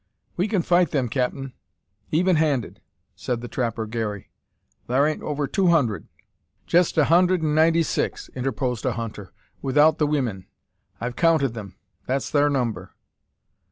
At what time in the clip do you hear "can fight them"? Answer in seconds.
0.47-1.09